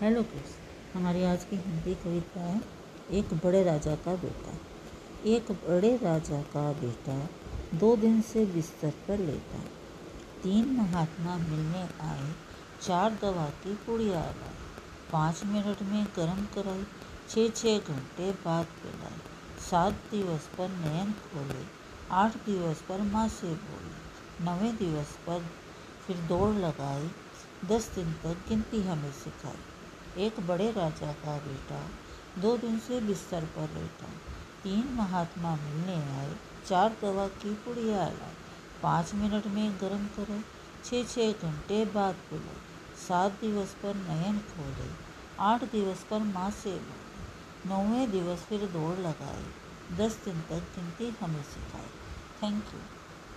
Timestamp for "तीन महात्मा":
10.42-11.36, 34.62-35.54